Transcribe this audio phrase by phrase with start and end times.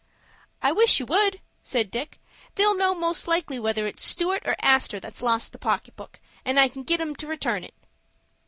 [0.63, 2.19] "I wish you would," said Dick.
[2.55, 6.59] "They'll know most likely whether it's Stewart or Astor that's lost the pocket book, and
[6.59, 7.75] I can get 'em to return it."